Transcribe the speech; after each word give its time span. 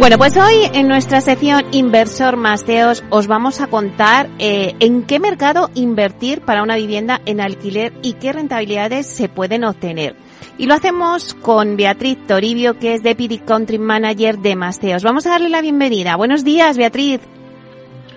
Bueno, 0.00 0.16
pues 0.16 0.34
hoy 0.38 0.54
en 0.72 0.88
nuestra 0.88 1.20
sección 1.20 1.62
Inversor 1.72 2.38
Masteos 2.38 3.04
os 3.10 3.26
vamos 3.26 3.60
a 3.60 3.66
contar 3.66 4.30
eh, 4.38 4.74
en 4.80 5.02
qué 5.02 5.20
mercado 5.20 5.68
invertir 5.74 6.40
para 6.40 6.62
una 6.62 6.76
vivienda 6.76 7.20
en 7.26 7.38
alquiler 7.38 7.92
y 8.00 8.14
qué 8.14 8.32
rentabilidades 8.32 9.06
se 9.06 9.28
pueden 9.28 9.62
obtener. 9.62 10.16
Y 10.56 10.64
lo 10.64 10.72
hacemos 10.72 11.34
con 11.34 11.76
Beatriz 11.76 12.16
Toribio, 12.26 12.78
que 12.78 12.94
es 12.94 13.02
Deputy 13.02 13.40
Country 13.40 13.78
Manager 13.78 14.38
de 14.38 14.56
Masteos. 14.56 15.02
Vamos 15.02 15.26
a 15.26 15.32
darle 15.32 15.50
la 15.50 15.60
bienvenida. 15.60 16.16
Buenos 16.16 16.44
días, 16.44 16.78
Beatriz. 16.78 17.20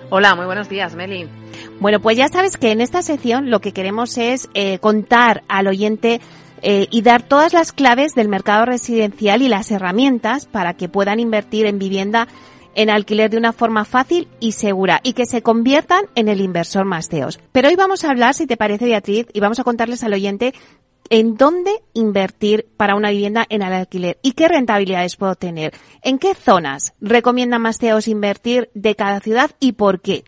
Hola, 0.08 0.34
muy 0.34 0.46
buenos 0.46 0.70
días, 0.70 0.94
Meli. 0.94 1.28
Bueno, 1.80 2.00
pues 2.00 2.16
ya 2.16 2.28
sabes 2.28 2.56
que 2.56 2.72
en 2.72 2.80
esta 2.80 3.02
sección 3.02 3.50
lo 3.50 3.60
que 3.60 3.72
queremos 3.72 4.16
es 4.16 4.48
eh, 4.54 4.78
contar 4.78 5.42
al 5.48 5.66
oyente 5.66 6.22
eh, 6.66 6.88
y 6.90 7.02
dar 7.02 7.22
todas 7.22 7.52
las 7.52 7.72
claves 7.72 8.14
del 8.14 8.28
mercado 8.28 8.64
residencial 8.64 9.42
y 9.42 9.48
las 9.48 9.70
herramientas 9.70 10.46
para 10.46 10.72
que 10.72 10.88
puedan 10.88 11.20
invertir 11.20 11.66
en 11.66 11.78
vivienda 11.78 12.26
en 12.74 12.88
alquiler 12.88 13.30
de 13.30 13.36
una 13.36 13.52
forma 13.52 13.84
fácil 13.84 14.28
y 14.40 14.52
segura 14.52 15.00
y 15.02 15.12
que 15.12 15.26
se 15.26 15.42
conviertan 15.42 16.06
en 16.14 16.28
el 16.28 16.40
inversor 16.40 16.86
más 16.86 17.10
teos. 17.10 17.38
Pero 17.52 17.68
hoy 17.68 17.76
vamos 17.76 18.02
a 18.02 18.10
hablar, 18.10 18.32
si 18.32 18.46
te 18.46 18.56
parece, 18.56 18.86
Beatriz, 18.86 19.26
y 19.34 19.40
vamos 19.40 19.58
a 19.58 19.64
contarles 19.64 20.02
al 20.04 20.14
oyente 20.14 20.54
en 21.10 21.36
dónde 21.36 21.70
invertir 21.92 22.66
para 22.78 22.94
una 22.94 23.10
vivienda 23.10 23.44
en 23.50 23.60
el 23.60 23.72
alquiler 23.74 24.18
y 24.22 24.32
qué 24.32 24.48
rentabilidades 24.48 25.16
puedo 25.16 25.34
tener. 25.34 25.74
¿En 26.02 26.18
qué 26.18 26.34
zonas 26.34 26.94
recomienda 26.98 27.58
Masteos 27.58 28.08
invertir 28.08 28.70
de 28.72 28.94
cada 28.94 29.20
ciudad 29.20 29.50
y 29.60 29.72
por 29.72 30.00
qué? 30.00 30.24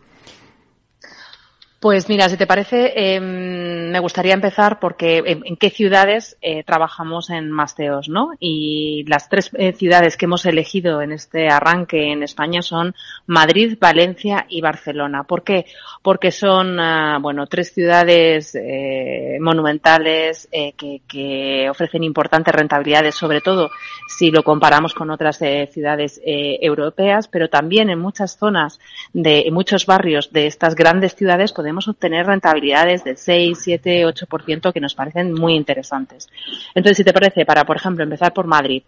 Pues 1.79 2.09
mira, 2.09 2.27
si 2.27 2.37
te 2.37 2.47
parece, 2.47 2.93
eh, 2.95 3.19
me 3.19 3.99
gustaría 3.99 4.33
empezar 4.33 4.79
porque 4.79 5.21
en, 5.23 5.57
qué 5.57 5.69
ciudades 5.69 6.35
eh, 6.41 6.63
trabajamos 6.63 7.29
en 7.29 7.51
Masteos, 7.51 8.09
¿no? 8.09 8.31
Y 8.39 9.05
las 9.07 9.29
tres 9.29 9.51
eh, 9.53 9.73
ciudades 9.73 10.17
que 10.17 10.25
hemos 10.25 10.47
elegido 10.47 11.03
en 11.03 11.11
este 11.11 11.49
arranque 11.49 12.11
en 12.11 12.23
España 12.23 12.63
son 12.63 12.95
Madrid, 13.27 13.77
Valencia 13.79 14.47
y 14.49 14.59
Barcelona. 14.59 15.25
¿Por 15.25 15.43
qué? 15.43 15.67
Porque 16.01 16.31
son, 16.31 16.79
ah, 16.79 17.19
bueno, 17.21 17.45
tres 17.45 17.71
ciudades 17.71 18.55
eh, 18.55 19.37
monumentales 19.39 20.49
que, 20.51 21.01
que, 21.07 21.69
ofrecen 21.69 22.03
importantes 22.03 22.55
rentabilidades, 22.55 23.13
sobre 23.13 23.41
todo 23.41 23.69
si 24.17 24.31
lo 24.31 24.41
comparamos 24.41 24.95
con 24.95 25.11
otras 25.11 25.37
ciudades 25.37 26.19
europeas, 26.23 27.27
pero 27.27 27.49
también 27.49 27.89
en 27.89 27.99
muchas 27.99 28.37
zonas 28.37 28.79
de 29.13 29.41
en 29.41 29.53
muchos 29.53 29.85
barrios 29.85 30.31
de 30.31 30.47
estas 30.47 30.73
grandes 30.73 31.13
ciudades 31.13 31.53
podemos 31.53 31.66
obtener 31.87 32.25
rentabilidades 32.25 33.03
de 33.03 33.15
6, 33.15 33.57
7, 33.61 34.05
8% 34.05 34.73
que 34.73 34.79
nos 34.79 34.95
parecen 34.95 35.33
muy 35.33 35.55
interesantes. 35.55 36.29
Entonces, 36.73 36.97
si 36.97 37.03
te 37.03 37.13
parece, 37.13 37.45
para, 37.45 37.65
por 37.65 37.77
ejemplo, 37.77 38.03
empezar 38.03 38.33
por 38.33 38.47
Madrid, 38.47 38.83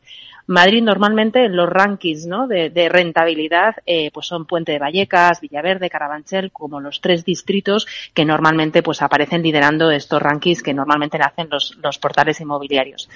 Madrid 0.50 0.82
normalmente 0.82 1.46
en 1.46 1.56
los 1.56 1.70
rankings 1.70 2.26
¿no? 2.26 2.48
de, 2.48 2.90
rentabilidad 2.90 3.76
eh, 3.86 4.10
pues 4.12 4.26
son 4.26 4.46
Puente 4.46 4.72
de 4.72 4.80
Vallecas, 4.80 5.42
Villaverde, 5.42 5.92
Carabanchel 5.92 6.52
como 6.52 6.80
los 6.80 7.02
tres 7.02 7.24
distritos 7.24 7.86
que 8.16 8.26
normalmente 8.26 8.82
pues 8.82 9.04
aparecen 9.04 9.44
liderando 9.44 9.92
estos 9.92 10.20
rankings 10.20 10.64
que 10.64 10.74
normalmente 10.74 11.20
hacen 11.22 11.50
los, 11.52 11.78
los 11.84 12.00
portales 12.00 12.42
inmobiliarios. 12.42 13.10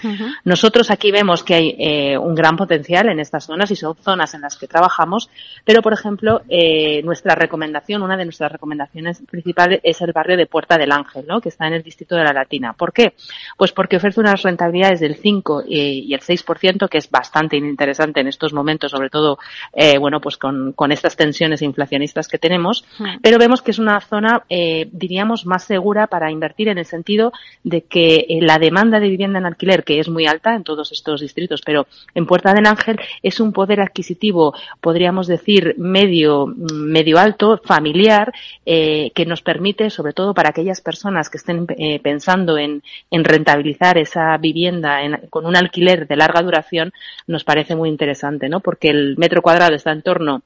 Nosotros 0.44 0.92
aquí 0.92 1.11
vemos 1.11 1.44
que 1.44 1.56
hay 1.56 1.76
eh, 1.80 2.17
un 2.20 2.36
gran 2.36 2.56
potencial 2.56 3.09
en 3.09 3.20
estas 3.20 3.45
zonas 3.45 3.72
y 3.72 3.76
son 3.76 3.95
zonas 3.95 4.36
en 4.36 4.42
las 4.42 4.56
que 4.56 4.67
trabajamos, 4.67 5.28
pero 5.66 5.81
por 5.81 5.94
ejemplo 5.94 6.44
eh, 6.50 7.02
nuestra 7.02 7.34
recomendación, 7.34 8.04
una 8.04 8.16
de 8.16 8.26
nuestras 8.26 8.52
recomendaciones 8.52 9.23
principales 9.28 9.80
es 9.81 10.00
el 10.02 10.14
barrio 10.14 10.38
de 10.38 10.45
Puerta 10.45 10.78
del 10.78 10.92
Ángel, 10.92 11.26
¿no? 11.28 11.42
que 11.42 11.50
está 11.50 11.66
en 11.66 11.73
el 11.73 11.81
distrito 11.81 12.16
de 12.16 12.26
la 12.26 12.34
Latina. 12.34 12.73
¿Por 12.73 12.94
qué? 12.94 13.16
Pues 13.58 13.72
porque 13.72 13.98
ofrece 13.98 14.20
unas 14.20 14.44
rentabilidades 14.44 15.00
del 15.00 15.16
5 15.16 15.64
y 15.67 16.14
el 16.14 16.22
6% 16.22 16.88
que 16.88 17.00
es 17.00 17.09
bastante 17.09 17.23
bastante 17.24 17.56
interesante 17.56 18.20
en 18.20 18.28
estos 18.28 18.52
momentos, 18.52 18.92
sobre 18.92 19.10
todo, 19.10 19.40
eh, 19.72 19.98
bueno, 19.98 20.20
pues 20.20 20.36
con, 20.36 20.74
con, 20.74 20.92
estas 20.92 21.16
tensiones 21.16 21.62
inflacionistas 21.62 22.28
que 22.28 22.38
tenemos, 22.38 22.84
pero 23.22 23.38
vemos 23.38 23.61
que 23.61 23.72
es 23.72 23.80
una 23.80 24.02
zona, 24.02 24.44
eh, 24.50 24.89
diríamos, 24.92 25.45
más 25.45 25.64
segura 25.64 26.08
para 26.08 26.30
invertir 26.30 26.67
en 26.67 26.78
el 26.78 26.86
sentido 26.86 27.32
de 27.64 27.83
que 27.83 28.26
eh, 28.28 28.39
la 28.42 28.60
demanda 28.60 29.00
de 29.00 29.08
vivienda 29.08 29.39
en 29.39 29.45
alquiler, 29.45 29.86
que 29.86 30.00
es 30.00 30.10
muy 30.10 30.28
alta 30.28 30.54
en 30.54 30.66
todos 30.66 30.92
estos 30.92 31.22
distritos, 31.22 31.62
pero 31.66 31.88
en 32.14 32.26
Puerta 32.26 32.54
del 32.54 32.66
Ángel 32.66 33.00
es 33.22 33.39
un 33.39 33.54
poder 33.54 33.80
adquisitivo, 33.80 34.54
podríamos 34.82 35.28
decir, 35.28 35.76
medio, 35.78 36.48
medio 36.73 37.20
alto, 37.20 37.62
familiar, 37.64 38.33
eh, 38.66 39.12
que 39.16 39.26
nos 39.26 39.42
permite, 39.42 39.89
sobre 39.89 40.12
todo 40.12 40.33
para 40.33 40.50
aquellas 40.50 40.82
personas 40.82 41.30
que 41.30 41.38
estén 41.38 41.67
eh, 41.78 42.02
pensando 42.02 42.58
en, 42.58 42.83
en, 43.12 43.23
rentabilizar 43.23 43.98
esa 43.98 44.38
vivienda 44.38 45.04
en, 45.04 45.14
con 45.30 45.45
un 45.45 45.56
alquiler 45.56 46.08
de 46.08 46.16
larga 46.16 46.42
duración, 46.42 46.92
nos 47.27 47.43
parece 47.43 47.75
muy 47.75 47.89
interesante, 47.89 48.49
¿no? 48.49 48.59
Porque 48.59 48.89
el 48.89 49.15
metro 49.17 49.41
cuadrado 49.41 49.75
está 49.75 49.91
en 49.91 50.02
torno 50.02 50.43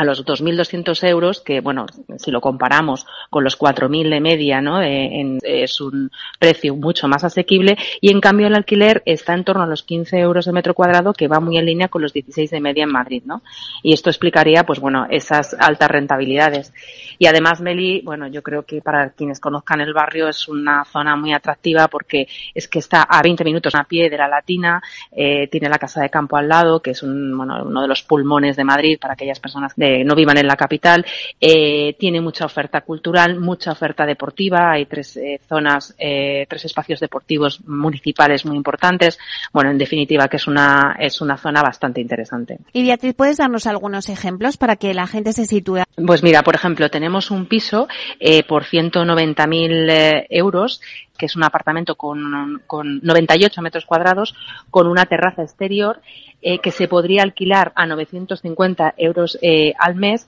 a 0.00 0.04
los 0.04 0.24
2.200 0.24 1.06
euros, 1.06 1.40
que 1.42 1.60
bueno, 1.60 1.84
si 2.16 2.30
lo 2.30 2.40
comparamos 2.40 3.06
con 3.28 3.44
los 3.44 3.58
4.000 3.58 4.08
de 4.08 4.20
media, 4.20 4.62
¿no? 4.62 4.80
Eh, 4.80 5.38
es 5.42 5.78
un 5.82 6.10
precio 6.38 6.74
mucho 6.74 7.06
más 7.06 7.22
asequible 7.22 7.76
y 8.00 8.10
en 8.10 8.22
cambio 8.22 8.46
el 8.46 8.54
alquiler 8.54 9.02
está 9.04 9.34
en 9.34 9.44
torno 9.44 9.62
a 9.62 9.66
los 9.66 9.82
15 9.82 10.18
euros 10.18 10.46
de 10.46 10.52
metro 10.52 10.72
cuadrado, 10.72 11.12
que 11.12 11.28
va 11.28 11.38
muy 11.38 11.58
en 11.58 11.66
línea 11.66 11.88
con 11.88 12.00
los 12.00 12.14
16 12.14 12.50
de 12.50 12.60
media 12.60 12.84
en 12.84 12.92
Madrid, 12.92 13.24
¿no? 13.26 13.42
Y 13.82 13.92
esto 13.92 14.08
explicaría, 14.08 14.64
pues 14.64 14.80
bueno, 14.80 15.06
esas 15.10 15.54
altas 15.58 15.90
rentabilidades. 15.90 16.72
Y 17.18 17.26
además, 17.26 17.60
Meli, 17.60 18.00
bueno, 18.00 18.26
yo 18.28 18.42
creo 18.42 18.62
que 18.62 18.80
para 18.80 19.10
quienes 19.10 19.38
conozcan 19.38 19.82
el 19.82 19.92
barrio 19.92 20.28
es 20.28 20.48
una 20.48 20.82
zona 20.86 21.14
muy 21.14 21.34
atractiva 21.34 21.88
porque 21.88 22.26
es 22.54 22.68
que 22.68 22.78
está 22.78 23.02
a 23.02 23.20
20 23.20 23.44
minutos 23.44 23.74
a 23.74 23.84
pie 23.84 24.08
de 24.08 24.16
la 24.16 24.28
Latina, 24.28 24.82
eh, 25.12 25.46
tiene 25.48 25.68
la 25.68 25.78
Casa 25.78 26.00
de 26.00 26.08
Campo 26.08 26.38
al 26.38 26.48
lado, 26.48 26.80
que 26.80 26.92
es 26.92 27.02
un, 27.02 27.36
bueno, 27.36 27.64
uno 27.66 27.82
de 27.82 27.88
los 27.88 28.02
pulmones 28.02 28.56
de 28.56 28.64
Madrid 28.64 28.98
para 28.98 29.12
aquellas 29.12 29.38
personas 29.38 29.76
de 29.76 29.89
no 30.04 30.14
vivan 30.14 30.38
en 30.38 30.46
la 30.46 30.56
capital. 30.56 31.04
Eh, 31.40 31.96
tiene 31.98 32.20
mucha 32.20 32.44
oferta 32.44 32.80
cultural, 32.82 33.38
mucha 33.38 33.72
oferta 33.72 34.06
deportiva. 34.06 34.72
Hay 34.72 34.86
tres 34.86 35.16
eh, 35.16 35.40
zonas, 35.48 35.94
eh, 35.98 36.46
tres 36.48 36.64
espacios 36.64 37.00
deportivos 37.00 37.60
municipales 37.66 38.44
muy 38.44 38.56
importantes. 38.56 39.18
Bueno, 39.52 39.70
en 39.70 39.78
definitiva, 39.78 40.28
que 40.28 40.36
es 40.36 40.46
una, 40.46 40.96
es 40.98 41.20
una 41.20 41.36
zona 41.36 41.62
bastante 41.62 42.00
interesante. 42.00 42.58
Y 42.72 42.82
Beatriz, 42.84 43.14
¿puedes 43.14 43.38
darnos 43.38 43.66
algunos 43.66 44.08
ejemplos 44.08 44.56
para 44.56 44.76
que 44.76 44.94
la 44.94 45.06
gente 45.06 45.32
se 45.32 45.44
sitúe? 45.44 45.82
Pues 46.06 46.22
mira, 46.22 46.42
por 46.42 46.54
ejemplo, 46.54 46.88
tenemos 46.88 47.30
un 47.30 47.46
piso 47.46 47.88
eh, 48.18 48.42
por 48.44 48.64
190.000 48.64 49.90
eh, 49.90 50.26
euros 50.30 50.80
que 51.20 51.26
es 51.26 51.36
un 51.36 51.44
apartamento 51.44 51.96
con, 51.96 52.62
con 52.66 52.98
98 53.02 53.60
metros 53.60 53.84
cuadrados, 53.84 54.34
con 54.70 54.86
una 54.86 55.04
terraza 55.04 55.42
exterior, 55.42 56.00
eh, 56.40 56.60
que 56.60 56.70
se 56.70 56.88
podría 56.88 57.22
alquilar 57.22 57.72
a 57.76 57.84
950 57.84 58.94
euros 58.96 59.38
eh, 59.42 59.69
al 59.78 59.94
mes 59.94 60.26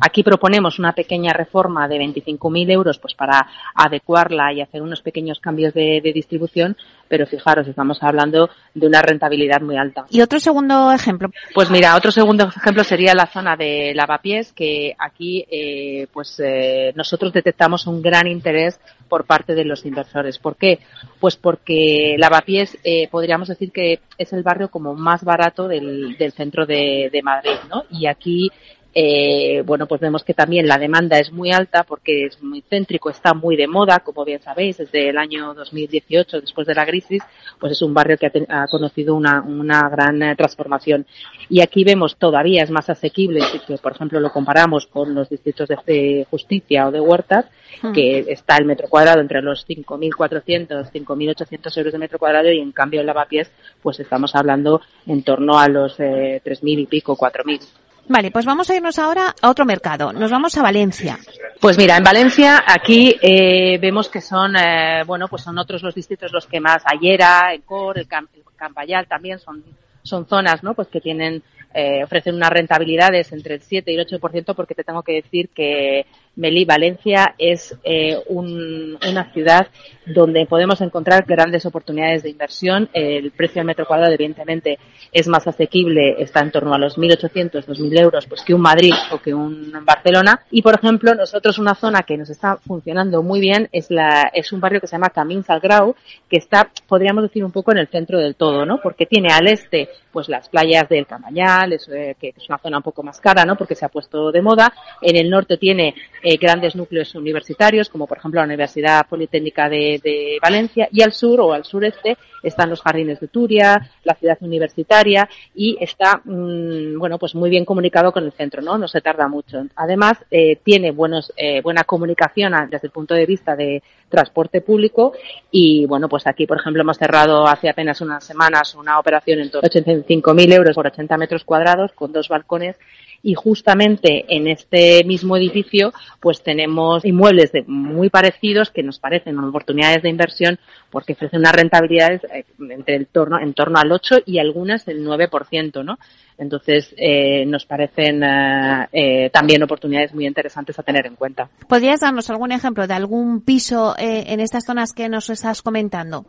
aquí 0.00 0.22
proponemos 0.22 0.78
una 0.78 0.92
pequeña 0.92 1.32
reforma 1.32 1.88
de 1.88 1.98
25.000 1.98 2.70
euros 2.70 2.98
pues 2.98 3.14
para 3.14 3.46
adecuarla 3.74 4.52
y 4.52 4.60
hacer 4.60 4.82
unos 4.82 5.02
pequeños 5.02 5.40
cambios 5.40 5.74
de, 5.74 6.00
distribución, 6.14 6.76
pero 7.06 7.26
fijaros, 7.26 7.68
estamos 7.68 8.02
hablando 8.02 8.48
de 8.74 8.86
una 8.86 9.02
rentabilidad 9.02 9.60
muy 9.60 9.76
alta. 9.76 10.06
¿Y 10.10 10.20
otro 10.20 10.40
segundo 10.40 10.90
ejemplo? 10.92 11.30
Pues 11.54 11.70
mira, 11.70 11.96
otro 11.96 12.10
segundo 12.10 12.48
ejemplo 12.48 12.82
sería 12.82 13.14
la 13.14 13.26
zona 13.26 13.56
de 13.56 13.92
lavapiés, 13.94 14.52
que 14.52 14.94
aquí 14.98 15.44
eh, 15.50 16.06
pues 16.12 16.40
eh, 16.42 16.92
nosotros 16.96 17.32
detectamos 17.32 17.86
un 17.86 18.00
gran 18.00 18.26
interés 18.26 18.80
por 19.08 19.24
parte 19.24 19.54
de 19.54 19.64
los 19.64 19.84
inversores. 19.84 20.38
¿Por 20.38 20.56
qué? 20.56 20.80
Pues 21.18 21.36
porque 21.36 22.16
Lavapiés 22.18 22.76
eh, 22.84 23.08
podríamos 23.08 23.48
decir 23.48 23.72
que 23.72 24.00
es 24.18 24.32
el 24.34 24.42
barrio 24.42 24.68
como 24.68 24.94
más 24.94 25.24
barato 25.24 25.66
del, 25.66 26.16
del 26.18 26.32
centro 26.32 26.66
de, 26.66 27.08
de 27.10 27.22
Madrid, 27.22 27.56
¿no? 27.70 27.84
Y 27.90 28.06
aquí 28.06 28.50
eh, 28.94 29.62
bueno, 29.66 29.86
pues 29.86 30.00
vemos 30.00 30.24
que 30.24 30.34
también 30.34 30.66
la 30.66 30.78
demanda 30.78 31.18
es 31.18 31.30
muy 31.30 31.52
alta 31.52 31.84
porque 31.84 32.24
es 32.26 32.42
muy 32.42 32.62
céntrico, 32.62 33.10
está 33.10 33.34
muy 33.34 33.54
de 33.54 33.66
moda, 33.66 34.00
como 34.00 34.24
bien 34.24 34.40
sabéis, 34.40 34.78
desde 34.78 35.10
el 35.10 35.18
año 35.18 35.52
2018, 35.54 36.40
después 36.40 36.66
de 36.66 36.74
la 36.74 36.86
crisis, 36.86 37.22
pues 37.60 37.72
es 37.72 37.82
un 37.82 37.92
barrio 37.92 38.16
que 38.16 38.46
ha, 38.48 38.66
conocido 38.66 39.14
una, 39.14 39.42
una 39.42 39.88
gran 39.88 40.22
eh, 40.22 40.34
transformación. 40.36 41.06
Y 41.50 41.60
aquí 41.60 41.84
vemos 41.84 42.16
todavía 42.16 42.62
es 42.62 42.70
más 42.70 42.88
asequible, 42.88 43.42
si 43.42 43.58
que 43.60 43.76
por 43.76 43.92
ejemplo 43.92 44.20
lo 44.20 44.32
comparamos 44.32 44.86
con 44.86 45.14
los 45.14 45.28
distritos 45.28 45.68
de, 45.68 46.26
justicia 46.30 46.88
o 46.88 46.90
de 46.90 47.00
huertas, 47.00 47.46
hmm. 47.82 47.92
que 47.92 48.20
está 48.28 48.56
el 48.56 48.64
metro 48.64 48.88
cuadrado 48.88 49.20
entre 49.20 49.42
los 49.42 49.66
5.400, 49.68 50.90
5.800 50.90 51.78
euros 51.78 51.92
de 51.92 51.98
metro 51.98 52.18
cuadrado 52.18 52.50
y 52.50 52.58
en 52.58 52.72
cambio 52.72 53.00
en 53.00 53.06
Lavapiés, 53.06 53.50
pues 53.82 54.00
estamos 54.00 54.34
hablando 54.34 54.80
en 55.06 55.22
torno 55.22 55.58
a 55.58 55.68
los 55.68 56.00
eh, 56.00 56.40
3.000 56.44 56.80
y 56.80 56.86
pico, 56.86 57.16
4.000. 57.16 57.60
Vale, 58.08 58.30
pues 58.30 58.46
vamos 58.46 58.70
a 58.70 58.76
irnos 58.76 58.98
ahora 58.98 59.34
a 59.40 59.50
otro 59.50 59.66
mercado. 59.66 60.12
Nos 60.12 60.30
vamos 60.30 60.56
a 60.56 60.62
Valencia. 60.62 61.18
Pues 61.60 61.76
mira, 61.76 61.96
en 61.96 62.04
Valencia 62.04 62.64
aquí 62.66 63.14
eh, 63.20 63.78
vemos 63.78 64.08
que 64.08 64.20
son, 64.20 64.56
eh, 64.56 65.02
bueno, 65.06 65.28
pues 65.28 65.42
son 65.42 65.58
otros 65.58 65.82
los 65.82 65.94
distritos 65.94 66.32
los 66.32 66.46
que 66.46 66.60
más, 66.60 66.82
Ayera, 66.86 67.52
el, 67.52 67.62
Camp 68.06 68.30
el 68.34 68.42
Campayal 68.56 69.06
también 69.06 69.38
son, 69.38 69.62
son 70.02 70.26
zonas, 70.26 70.62
¿no? 70.62 70.74
Pues 70.74 70.88
que 70.88 71.00
tienen, 71.00 71.42
eh, 71.74 72.02
ofrecen 72.02 72.36
unas 72.36 72.50
rentabilidades 72.50 73.30
entre 73.32 73.56
el 73.56 73.60
7 73.60 73.92
y 73.92 73.96
el 73.96 74.06
8% 74.06 74.54
porque 74.54 74.74
te 74.74 74.84
tengo 74.84 75.02
que 75.02 75.14
decir 75.14 75.50
que 75.50 76.06
Meli, 76.38 76.64
Valencia 76.64 77.34
es 77.36 77.76
eh, 77.82 78.16
una 78.28 79.32
ciudad 79.32 79.66
donde 80.06 80.46
podemos 80.46 80.80
encontrar 80.80 81.24
grandes 81.26 81.66
oportunidades 81.66 82.22
de 82.22 82.30
inversión. 82.30 82.88
El 82.92 83.32
precio 83.32 83.56
del 83.56 83.66
metro 83.66 83.86
cuadrado, 83.86 84.12
evidentemente, 84.12 84.78
es 85.12 85.26
más 85.26 85.46
asequible, 85.46 86.14
está 86.22 86.40
en 86.40 86.52
torno 86.52 86.72
a 86.72 86.78
los 86.78 86.96
1.800, 86.96 87.66
2.000 87.66 88.00
euros, 88.00 88.26
pues 88.26 88.42
que 88.42 88.54
un 88.54 88.60
Madrid 88.60 88.94
o 89.10 89.18
que 89.18 89.34
un 89.34 89.72
Barcelona. 89.84 90.40
Y, 90.50 90.62
por 90.62 90.76
ejemplo, 90.76 91.14
nosotros 91.14 91.58
una 91.58 91.74
zona 91.74 92.02
que 92.02 92.16
nos 92.16 92.30
está 92.30 92.56
funcionando 92.56 93.22
muy 93.22 93.40
bien 93.40 93.68
es 93.72 93.90
la 93.90 94.30
es 94.32 94.52
un 94.52 94.60
barrio 94.60 94.80
que 94.80 94.86
se 94.86 94.92
llama 94.92 95.10
Camins 95.10 95.50
al 95.50 95.60
Grau, 95.60 95.96
que 96.30 96.36
está, 96.36 96.70
podríamos 96.86 97.24
decir, 97.24 97.44
un 97.44 97.52
poco 97.52 97.72
en 97.72 97.78
el 97.78 97.88
centro 97.88 98.18
del 98.18 98.36
todo, 98.36 98.64
¿no? 98.64 98.80
Porque 98.80 99.06
tiene 99.06 99.32
al 99.32 99.48
este, 99.48 99.88
pues 100.12 100.28
las 100.28 100.48
playas 100.48 100.88
del 100.88 101.06
Camañal, 101.06 101.72
eh, 101.72 102.14
que 102.18 102.34
es 102.36 102.48
una 102.48 102.58
zona 102.58 102.78
un 102.78 102.82
poco 102.82 103.02
más 103.02 103.20
cara, 103.20 103.44
¿no? 103.44 103.56
Porque 103.56 103.74
se 103.74 103.84
ha 103.84 103.88
puesto 103.88 104.30
de 104.30 104.42
moda. 104.42 104.72
En 105.02 105.16
el 105.16 105.28
norte 105.28 105.56
tiene 105.56 105.94
eh, 106.30 106.36
grandes 106.36 106.76
núcleos 106.76 107.14
universitarios, 107.14 107.88
como 107.88 108.06
por 108.06 108.18
ejemplo 108.18 108.38
la 108.38 108.44
Universidad 108.44 109.06
Politécnica 109.08 109.66
de, 109.66 110.38
Valencia, 110.42 110.86
y 110.92 111.00
al 111.00 111.12
sur 111.12 111.40
o 111.40 111.54
al 111.54 111.64
sureste 111.64 112.18
están 112.42 112.68
los 112.68 112.82
jardines 112.82 113.18
de 113.18 113.28
Turia, 113.28 113.90
la 114.04 114.14
ciudad 114.14 114.36
universitaria, 114.42 115.26
y 115.54 115.78
está, 115.80 116.20
mmm, 116.22 116.98
bueno, 116.98 117.18
pues 117.18 117.34
muy 117.34 117.48
bien 117.48 117.64
comunicado 117.64 118.12
con 118.12 118.24
el 118.24 118.32
centro, 118.32 118.60
¿no? 118.60 118.76
No 118.76 118.88
se 118.88 119.00
tarda 119.00 119.26
mucho. 119.26 119.64
Además, 119.74 120.18
eh, 120.30 120.56
tiene 120.62 120.90
buenos, 120.90 121.32
eh, 121.34 121.62
buena 121.62 121.84
comunicación 121.84 122.52
desde 122.70 122.88
el 122.88 122.92
punto 122.92 123.14
de 123.14 123.24
vista 123.24 123.56
de 123.56 123.82
transporte 124.10 124.60
público 124.60 125.14
y, 125.50 125.86
bueno, 125.86 126.10
pues 126.10 126.26
aquí, 126.26 126.46
por 126.46 126.58
ejemplo, 126.58 126.82
hemos 126.82 126.98
cerrado 126.98 127.46
hace 127.46 127.70
apenas 127.70 128.02
unas 128.02 128.22
semanas 128.22 128.74
una 128.74 128.98
operación 128.98 129.40
en 129.40 129.50
torno 129.50 129.66
a 129.66 129.70
85.000 129.70 130.52
euros 130.52 130.74
por 130.74 130.88
80 130.88 131.16
metros 131.16 131.44
cuadrados 131.44 131.92
con 131.92 132.12
dos 132.12 132.28
balcones 132.28 132.76
y 133.22 133.34
justamente 133.34 134.24
en 134.28 134.48
este 134.48 135.02
mismo 135.04 135.36
edificio 135.36 135.92
pues 136.20 136.42
tenemos 136.42 137.04
inmuebles 137.04 137.52
de, 137.52 137.64
muy 137.66 138.10
parecidos 138.10 138.70
que 138.70 138.82
nos 138.82 138.98
parecen 138.98 139.38
oportunidades 139.38 140.02
de 140.02 140.08
inversión 140.08 140.58
porque 140.90 141.12
ofrecen 141.12 141.40
unas 141.40 141.52
rentabilidades 141.52 142.24
eh, 142.24 142.44
entre 142.70 142.96
el 142.96 143.06
torno, 143.06 143.38
en 143.38 143.54
torno 143.54 143.78
al 143.78 143.92
8 143.92 144.18
y 144.26 144.38
algunas 144.38 144.84
del 144.84 145.04
9%, 145.04 145.84
¿no? 145.84 145.98
Entonces, 146.38 146.94
eh, 146.96 147.44
nos 147.46 147.66
parecen 147.66 148.22
eh, 148.22 148.88
eh, 148.92 149.30
también 149.30 149.62
oportunidades 149.64 150.14
muy 150.14 150.24
interesantes 150.24 150.78
a 150.78 150.84
tener 150.84 151.04
en 151.06 151.16
cuenta. 151.16 151.50
¿Podrías 151.68 152.00
darnos 152.00 152.30
algún 152.30 152.52
ejemplo 152.52 152.86
de 152.86 152.94
algún 152.94 153.40
piso 153.40 153.96
en 153.98 154.38
estas 154.38 154.64
zonas 154.64 154.92
que 154.92 155.08
nos 155.08 155.28
estás 155.30 155.62
comentando? 155.62 156.26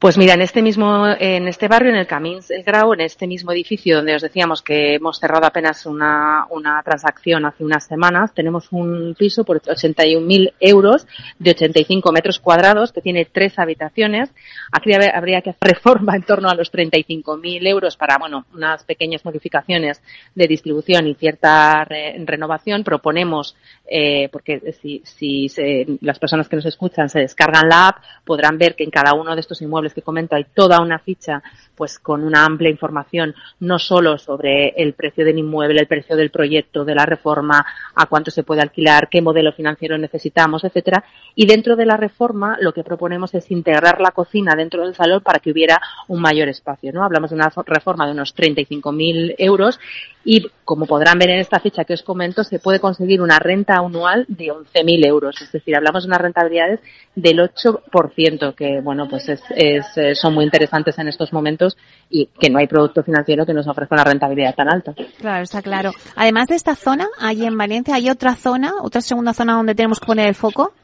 Pues 0.00 0.16
mira, 0.16 0.34
en 0.34 0.42
este 0.42 0.62
mismo, 0.62 1.08
en 1.18 1.48
este 1.48 1.66
barrio, 1.66 1.90
en 1.90 1.96
el 1.96 2.06
Camins 2.06 2.52
el 2.52 2.62
Grau, 2.62 2.92
en 2.92 3.00
este 3.00 3.26
mismo 3.26 3.50
edificio 3.50 3.96
donde 3.96 4.14
os 4.14 4.22
decíamos 4.22 4.62
que 4.62 4.94
hemos 4.94 5.18
cerrado 5.18 5.44
apenas 5.44 5.86
una, 5.86 6.46
una 6.50 6.80
transacción 6.84 7.44
hace 7.44 7.64
unas 7.64 7.84
semanas, 7.84 8.32
tenemos 8.32 8.68
un 8.70 9.16
piso 9.18 9.42
por 9.42 9.60
81.000 9.60 10.52
euros 10.60 11.04
de 11.40 11.50
85 11.50 12.12
metros 12.12 12.38
cuadrados 12.38 12.92
que 12.92 13.00
tiene 13.00 13.24
tres 13.24 13.58
habitaciones. 13.58 14.30
Aquí 14.70 14.92
habría 14.92 15.42
que 15.42 15.50
hacer 15.50 15.68
reforma 15.68 16.14
en 16.14 16.22
torno 16.22 16.48
a 16.48 16.54
los 16.54 16.72
35.000 16.72 17.66
euros 17.66 17.96
para, 17.96 18.18
bueno, 18.18 18.46
unas 18.54 18.84
pequeñas 18.84 19.24
modificaciones 19.24 20.00
de 20.32 20.46
distribución 20.46 21.08
y 21.08 21.16
cierta 21.16 21.84
re 21.84 22.14
renovación. 22.24 22.84
Proponemos, 22.84 23.56
eh, 23.90 24.28
porque 24.30 24.76
si, 24.80 25.02
si 25.04 25.48
se, 25.48 25.98
las 26.02 26.20
personas 26.20 26.48
que 26.48 26.54
nos 26.54 26.66
escuchan 26.66 27.08
se 27.08 27.18
descargan 27.18 27.68
la 27.68 27.88
app, 27.88 28.04
podrán 28.24 28.58
ver 28.58 28.76
que 28.76 28.84
en 28.84 28.90
cada 28.90 29.14
uno 29.14 29.34
de 29.34 29.40
estos 29.40 29.60
inmuebles 29.60 29.87
que 29.94 30.02
comento 30.02 30.36
hay 30.36 30.46
toda 30.54 30.80
una 30.80 30.98
ficha 30.98 31.42
pues 31.78 31.98
con 32.00 32.24
una 32.24 32.44
amplia 32.44 32.70
información 32.70 33.34
no 33.60 33.78
solo 33.78 34.18
sobre 34.18 34.70
el 34.70 34.94
precio 34.94 35.24
del 35.24 35.38
inmueble, 35.38 35.80
el 35.80 35.86
precio 35.86 36.16
del 36.16 36.30
proyecto, 36.30 36.84
de 36.84 36.94
la 36.94 37.06
reforma, 37.06 37.64
a 37.94 38.06
cuánto 38.06 38.32
se 38.32 38.42
puede 38.42 38.60
alquilar, 38.60 39.08
qué 39.08 39.22
modelo 39.22 39.52
financiero 39.52 39.96
necesitamos, 39.96 40.64
etcétera. 40.64 41.04
Y 41.36 41.46
dentro 41.46 41.76
de 41.76 41.86
la 41.86 41.96
reforma 41.96 42.56
lo 42.60 42.72
que 42.72 42.82
proponemos 42.82 43.32
es 43.34 43.48
integrar 43.52 44.00
la 44.00 44.10
cocina 44.10 44.56
dentro 44.56 44.84
del 44.84 44.96
salón 44.96 45.22
para 45.22 45.38
que 45.38 45.52
hubiera 45.52 45.80
un 46.08 46.20
mayor 46.20 46.48
espacio, 46.48 46.92
¿no? 46.92 47.04
Hablamos 47.04 47.30
de 47.30 47.36
una 47.36 47.52
reforma 47.66 48.06
de 48.06 48.12
unos 48.12 48.34
35.000 48.34 49.36
euros 49.38 49.78
y 50.24 50.50
como 50.68 50.84
podrán 50.84 51.18
ver 51.18 51.30
en 51.30 51.38
esta 51.38 51.60
ficha 51.60 51.84
que 51.84 51.94
os 51.94 52.02
comento, 52.02 52.44
se 52.44 52.58
puede 52.58 52.78
conseguir 52.78 53.22
una 53.22 53.38
renta 53.38 53.76
anual 53.76 54.26
de 54.28 54.48
11.000 54.48 55.06
euros. 55.06 55.40
Es 55.40 55.50
decir, 55.50 55.74
hablamos 55.74 56.02
de 56.02 56.08
unas 56.08 56.20
rentabilidades 56.20 56.80
del 57.14 57.38
8%, 57.38 58.54
que 58.54 58.82
bueno, 58.82 59.08
pues 59.08 59.30
es, 59.30 59.40
es, 59.56 59.86
eh, 59.96 60.14
son 60.14 60.34
muy 60.34 60.44
interesantes 60.44 60.98
en 60.98 61.08
estos 61.08 61.32
momentos 61.32 61.78
y 62.10 62.26
que 62.38 62.50
no 62.50 62.58
hay 62.58 62.66
producto 62.66 63.02
financiero 63.02 63.46
que 63.46 63.54
nos 63.54 63.66
ofrezca 63.66 63.94
una 63.94 64.04
rentabilidad 64.04 64.54
tan 64.54 64.68
alta. 64.68 64.92
Claro, 65.18 65.42
está 65.42 65.62
claro. 65.62 65.90
Además 66.16 66.48
de 66.48 66.56
esta 66.56 66.74
zona, 66.74 67.08
allí 67.18 67.46
en 67.46 67.56
Valencia, 67.56 67.94
¿hay 67.94 68.10
otra 68.10 68.34
zona, 68.34 68.74
otra 68.82 69.00
segunda 69.00 69.32
zona 69.32 69.54
donde 69.54 69.74
tenemos 69.74 69.98
que 69.98 70.06
poner 70.06 70.28
el 70.28 70.34
foco? 70.34 70.74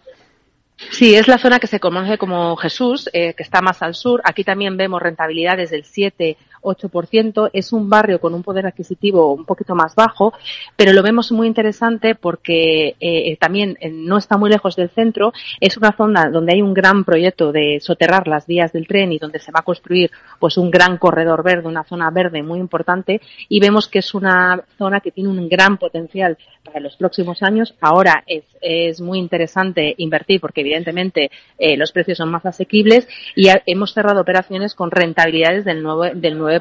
Sí, 0.77 1.15
es 1.15 1.29
la 1.29 1.37
zona 1.37 1.61
que 1.61 1.67
se 1.67 1.79
conoce 1.79 2.17
como 2.17 2.57
Jesús, 2.57 3.09
eh, 3.13 3.35
que 3.35 3.43
está 3.43 3.61
más 3.61 3.83
al 3.83 3.95
sur. 3.95 4.23
Aquí 4.25 4.45
también 4.45 4.79
vemos 4.79 5.01
rentabilidades 5.03 5.71
del 5.71 5.85
7 5.85 6.39
8%. 6.65 7.51
Es 7.53 7.73
un 7.73 7.89
barrio 7.89 8.21
con 8.21 8.35
un 8.35 8.43
poder 8.43 8.67
adquisitivo 8.67 9.33
un 9.33 9.45
poquito 9.45 9.75
más 9.75 9.95
bajo, 9.95 10.33
pero 10.77 10.93
lo 10.93 11.03
vemos 11.03 11.31
muy 11.33 11.47
interesante 11.47 12.15
porque 12.15 12.97
eh, 12.99 13.37
también 13.39 13.77
eh, 13.81 13.91
no 13.91 14.19
está 14.19 14.37
muy 14.37 14.51
lejos 14.51 14.77
del 14.77 14.91
centro. 14.91 15.33
Es 15.61 15.77
una 15.77 15.93
zona 15.93 16.31
donde 16.31 16.55
hay 16.55 16.63
un 16.63 16.75
gran 16.75 17.05
proyecto 17.05 17.53
de 17.53 17.79
soterrar 17.81 18.27
las 18.27 18.47
vías 18.47 18.73
del 18.73 18.87
tren 18.87 19.13
y 19.13 19.19
donde 19.19 19.39
se 19.39 19.53
va 19.53 19.61
a 19.61 19.65
construir 19.65 20.11
pues 20.39 20.57
un 20.57 20.71
gran 20.71 20.99
corredor 20.99 21.43
verde, 21.43 21.69
una 21.69 21.85
zona 21.85 22.11
verde 22.11 22.43
muy 22.43 22.59
importante 22.59 23.21
y 23.49 23.61
vemos 23.61 23.89
que 23.89 24.01
es 24.01 24.15
una 24.15 24.63
zona 24.79 25.01
que 25.01 25.11
tiene 25.11 25.31
un 25.31 25.49
gran 25.49 25.77
potencial 25.77 26.39
para 26.65 26.81
los 26.81 26.97
próximos 26.97 27.43
años. 27.43 27.75
Ahora 27.81 28.25
es, 28.27 28.45
es 28.61 29.01
muy 29.01 29.19
interesante 29.19 29.95
invertir 29.99 30.41
porque 30.41 30.63
evidentemente 30.63 31.31
eh, 31.59 31.77
los 31.77 31.93
precios 31.93 32.19
son 32.19 32.31
más 32.31 32.47
asequibles 32.47 33.07
y 33.37 33.49
hemos 33.67 33.93
cerrado 33.93 34.21
operaciones 34.21 34.75
con 34.75 34.91
rentabilidades 34.91 35.65
del 35.65 35.83
9, 35.83 36.13
del 36.15 36.39
9 36.39 36.54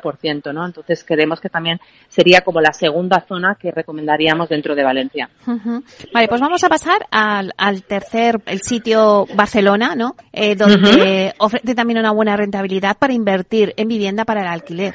¿no? 0.54 0.66
Entonces 0.66 1.04
creemos 1.04 1.40
que 1.40 1.50
también 1.50 1.80
sería 2.10 2.42
como 2.42 2.62
la 2.62 2.74
segunda 2.74 3.22
zona 3.28 3.56
que 3.60 3.72
recomendaríamos 3.72 4.50
dentro 4.50 4.76
de 4.76 4.84
Valencia. 4.84 5.30
Uh 5.46 5.52
-huh. 5.52 5.84
Vale, 6.14 6.28
pues 6.28 6.42
vamos 6.42 6.64
a 6.64 6.70
pasar 6.70 7.08
al, 7.12 7.54
al 7.58 7.84
tercer, 7.84 8.42
el 8.46 8.62
sitio 8.62 9.26
Barcelona, 9.36 9.96
¿no? 9.96 10.16
Eh, 10.32 10.56
donde 10.56 10.76
uh 10.76 10.84
-huh. 10.84 11.34
ofrece 11.40 11.76
también 11.76 12.00
una 12.00 12.12
buena 12.12 12.36
rentabilidad 12.36 12.98
para 12.98 13.14
invertir 13.14 13.74
en 13.78 13.88
vivienda 13.88 14.26
para 14.26 14.42
el 14.42 14.48
alquiler. 14.48 14.94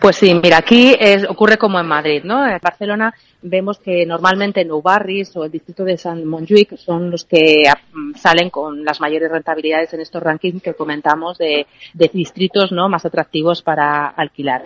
Pues 0.00 0.16
sí, 0.16 0.32
mira, 0.32 0.58
aquí 0.58 0.94
es, 0.98 1.28
ocurre 1.28 1.58
como 1.58 1.80
en 1.80 1.86
Madrid, 1.86 2.22
¿no? 2.22 2.46
En 2.46 2.58
Barcelona 2.62 3.12
vemos 3.42 3.78
que 3.78 4.06
normalmente 4.06 4.64
Nou 4.64 4.82
Barris 4.82 5.34
o 5.34 5.44
el 5.44 5.50
distrito 5.50 5.82
de 5.82 5.98
San 5.98 6.24
Montjuic 6.24 6.76
son 6.76 7.10
los 7.10 7.24
que 7.24 7.64
salen 8.14 8.50
con 8.50 8.84
las 8.84 9.00
mayores 9.00 9.30
rentabilidades 9.30 9.92
en 9.94 10.00
estos 10.00 10.22
rankings 10.22 10.62
que 10.62 10.74
comentamos 10.74 11.38
de 11.38 11.66
distritos 12.12 12.70
no 12.70 12.88
más 12.88 13.04
atractivos 13.06 13.62
para 13.62 14.06
alquilar. 14.06 14.64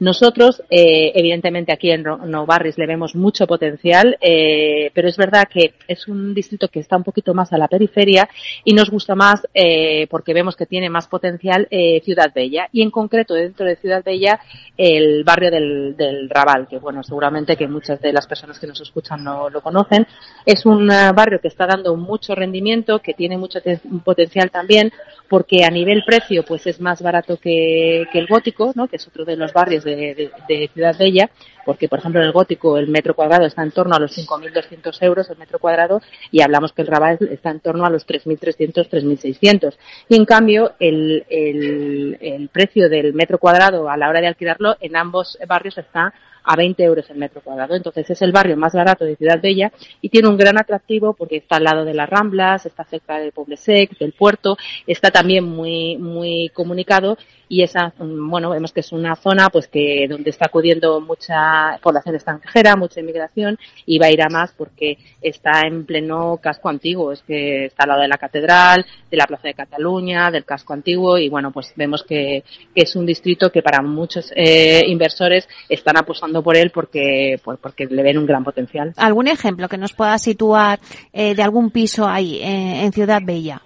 Nosotros, 0.00 0.62
eh, 0.70 1.12
evidentemente, 1.14 1.72
aquí 1.72 1.90
en 1.90 2.02
No 2.02 2.46
Barris 2.46 2.76
le 2.78 2.86
vemos 2.86 3.14
mucho 3.14 3.46
potencial, 3.46 4.16
eh, 4.20 4.90
pero 4.92 5.08
es 5.08 5.16
verdad 5.16 5.48
que 5.48 5.74
es 5.86 6.08
un 6.08 6.34
distrito 6.34 6.68
que 6.68 6.80
está 6.80 6.96
un 6.96 7.04
poquito 7.04 7.32
más 7.32 7.52
a 7.52 7.58
la 7.58 7.68
periferia 7.68 8.28
y 8.64 8.74
nos 8.74 8.90
gusta 8.90 9.14
más 9.14 9.46
eh, 9.54 10.06
porque 10.10 10.34
vemos 10.34 10.56
que 10.56 10.66
tiene 10.66 10.90
más 10.90 11.06
potencial 11.06 11.68
eh, 11.70 12.00
Ciudad 12.04 12.32
Bella 12.34 12.68
y 12.72 12.82
en 12.82 12.90
concreto 12.90 13.34
dentro 13.34 13.64
de 13.66 13.76
Ciudad 13.76 14.02
Bella 14.04 14.40
el 14.76 15.22
barrio 15.22 15.50
del, 15.50 15.96
del 15.96 16.28
Raval, 16.28 16.66
que 16.66 16.78
bueno, 16.78 17.02
seguramente 17.02 17.56
que 17.56 17.68
muchas 17.68 18.00
de 18.00 18.12
las 18.12 18.26
personas 18.26 18.58
que 18.58 18.66
nos 18.66 18.80
escuchan 18.80 19.22
no 19.22 19.48
lo 19.48 19.60
conocen. 19.60 20.06
Es 20.44 20.66
un 20.66 20.90
uh, 20.90 21.14
barrio 21.14 21.40
que 21.40 21.48
está 21.48 21.66
dando 21.66 21.94
mucho 21.96 22.34
rendimiento, 22.34 22.98
que 22.98 23.14
tiene 23.14 23.38
mucho 23.38 23.60
potencial 24.04 24.50
también, 24.50 24.92
porque 25.28 25.64
a 25.64 25.70
nivel 25.70 26.02
precio 26.04 26.44
pues 26.44 26.66
es 26.66 26.80
más 26.80 27.00
barato 27.02 27.36
que, 27.36 28.06
que 28.12 28.18
el 28.18 28.26
gótico, 28.26 28.72
¿no? 28.74 28.88
que 28.88 28.96
es 28.96 29.06
otro 29.06 29.24
de 29.24 29.36
los 29.36 29.52
barrios 29.52 29.83
de, 29.84 30.14
de, 30.14 30.30
de 30.48 30.70
Ciudad 30.72 30.96
Bella, 30.98 31.30
porque 31.64 31.88
por 31.88 31.98
ejemplo 31.98 32.20
en 32.20 32.26
el 32.26 32.32
gótico 32.32 32.78
el 32.78 32.88
metro 32.88 33.14
cuadrado 33.14 33.46
está 33.46 33.62
en 33.62 33.70
torno 33.70 33.94
a 33.94 33.98
los 33.98 34.16
5.200 34.16 35.02
euros 35.02 35.30
el 35.30 35.38
metro 35.38 35.58
cuadrado 35.58 36.00
y 36.30 36.42
hablamos 36.42 36.72
que 36.72 36.82
el 36.82 36.88
Raval 36.88 37.18
está 37.30 37.50
en 37.50 37.60
torno 37.60 37.84
a 37.84 37.90
los 37.90 38.06
3.300, 38.06 38.88
3.600. 38.88 39.74
Y 40.08 40.16
en 40.16 40.24
cambio 40.24 40.72
el, 40.78 41.24
el, 41.28 42.48
precio 42.52 42.88
del 42.88 43.14
metro 43.14 43.38
cuadrado 43.38 43.88
a 43.88 43.96
la 43.96 44.08
hora 44.08 44.20
de 44.20 44.28
alquilarlo 44.28 44.76
en 44.80 44.96
ambos 44.96 45.38
barrios 45.46 45.78
está 45.78 46.12
a 46.44 46.56
20 46.56 46.82
euros 46.84 47.08
el 47.10 47.16
metro 47.16 47.40
cuadrado. 47.40 47.74
Entonces 47.74 48.08
es 48.08 48.22
el 48.22 48.32
barrio 48.32 48.56
más 48.56 48.74
barato 48.74 49.04
de 49.04 49.16
Ciudad 49.16 49.40
Bella 49.40 49.72
y 50.00 50.10
tiene 50.10 50.28
un 50.28 50.36
gran 50.36 50.58
atractivo 50.58 51.14
porque 51.14 51.38
está 51.38 51.56
al 51.56 51.64
lado 51.64 51.84
de 51.84 51.94
las 51.94 52.08
Ramblas, 52.08 52.66
está 52.66 52.84
cerca 52.84 53.18
de 53.18 53.32
Poblesec, 53.32 53.98
del 53.98 54.12
puerto, 54.12 54.56
está 54.86 55.10
también 55.10 55.44
muy, 55.44 55.96
muy 55.96 56.50
comunicado 56.54 57.16
y 57.48 57.62
esa, 57.62 57.92
bueno, 57.98 58.50
vemos 58.50 58.72
que 58.72 58.80
es 58.80 58.92
una 58.92 59.16
zona 59.16 59.48
pues 59.50 59.68
que 59.68 60.06
donde 60.08 60.30
está 60.30 60.46
acudiendo 60.46 61.00
mucha 61.00 61.53
población 61.82 62.14
extranjera, 62.14 62.76
mucha 62.76 63.00
inmigración 63.00 63.58
y 63.86 63.98
va 63.98 64.06
a 64.06 64.12
ir 64.12 64.22
a 64.22 64.28
más 64.28 64.52
porque 64.56 64.98
está 65.20 65.62
en 65.66 65.84
pleno 65.84 66.38
casco 66.42 66.68
antiguo, 66.68 67.12
es 67.12 67.22
que 67.22 67.66
está 67.66 67.84
al 67.84 67.88
lado 67.90 68.02
de 68.02 68.08
la 68.08 68.18
catedral, 68.18 68.86
de 69.10 69.16
la 69.16 69.26
Plaza 69.26 69.48
de 69.48 69.54
Cataluña, 69.54 70.30
del 70.30 70.44
casco 70.44 70.72
antiguo 70.72 71.18
y 71.18 71.28
bueno, 71.28 71.50
pues 71.50 71.72
vemos 71.76 72.02
que, 72.02 72.44
es 72.74 72.96
un 72.96 73.06
distrito 73.06 73.50
que 73.50 73.62
para 73.62 73.82
muchos 73.82 74.32
eh, 74.34 74.82
inversores 74.86 75.48
están 75.68 75.96
apostando 75.96 76.42
por 76.42 76.56
él 76.56 76.70
porque, 76.70 77.40
pues, 77.42 77.58
porque 77.60 77.86
le 77.86 78.02
ven 78.02 78.18
un 78.18 78.26
gran 78.26 78.44
potencial. 78.44 78.92
¿Algún 78.96 79.28
ejemplo 79.28 79.68
que 79.68 79.78
nos 79.78 79.92
pueda 79.92 80.18
situar 80.18 80.80
eh, 81.12 81.34
de 81.34 81.42
algún 81.42 81.70
piso 81.70 82.06
ahí 82.06 82.40
en 82.42 82.92
Ciudad 82.92 83.20
Bella? 83.24 83.63